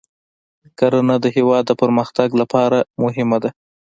کرنه 0.79 1.15
د 1.23 1.25
هیواد 1.35 1.63
د 1.67 1.71
پرمختګ 1.81 2.29
لپاره 2.41 2.77
مهمه 3.03 3.37
ده. 3.43 3.49